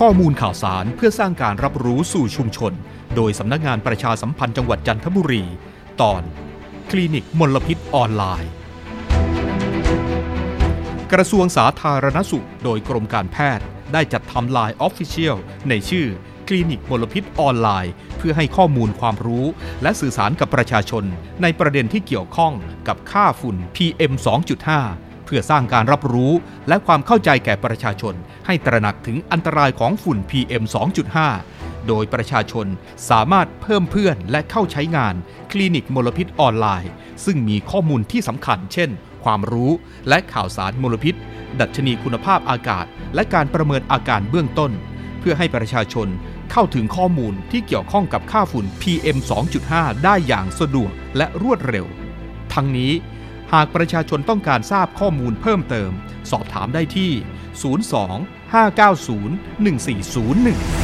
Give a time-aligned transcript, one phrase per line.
[0.00, 2.72] ข้อมูลข่าวสารเพื่อสร้างการรับรู้สู่ชุมชน
[3.16, 5.44] โดยสำนักงานประชาสัมพันธ์จังหวัดจันทบุรี
[6.00, 6.22] ตอน
[6.90, 8.50] คลินิกมลพิษออนไลน์
[11.12, 15.36] กระทรวงสาธารณสุข โดยกรมการแพทย์ได้จัดทำ LINE Official
[15.68, 16.06] ในชื่อ
[16.48, 19.46] คลินิกมลพิษออนไลน์ เพื่อให้ข้อมูลความรู้
[19.82, 21.04] และสื่อสารกับประชาชน
[21.42, 22.52] ในประเด็นที่เกี่ยวข้อง
[22.88, 26.32] กับค่าฝุ่น PM 2.5 เพื่อสร้างการรับรู้
[26.68, 28.14] และความเข้าใจแก่ประชาชน
[28.46, 30.64] ให้ตระหนักถึงอันตรายของฝุ่น PM
[31.26, 32.66] 2.5 โดยประชาชน
[33.10, 35.14] สามารถเพิ่มเพื่อนและเข้าใช้งาน
[35.50, 36.92] คลินิกมลพิษออนไลน์
[37.24, 38.90] ซึ่งมีข้อมูลที่สำคัญ เช่น
[39.24, 39.70] ความรู้
[40.08, 41.14] และข่าวสารมลพิษ
[41.60, 44.72] ดัชนีคุณภาพอากาศ และการประเมินอาการเบื้องต้น
[45.20, 46.08] เพื่อให้ประชาชน
[46.52, 49.18] เข้าถึงข้อมูลที่เกี่ยวข้องกับค่าฝุ่น PM
[49.60, 51.86] 2.5 ได้อย่างสะดวกและรวดเร็ว
[52.54, 52.92] ทั้งนี้
[53.54, 55.90] หากประชาชนต้องการทราบข้อมูลเพิ่มเติม
[56.30, 57.10] สอบถามได้ที่
[57.72, 57.74] 02
[58.54, 60.83] 590